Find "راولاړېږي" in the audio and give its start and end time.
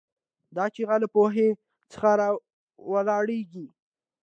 2.21-3.67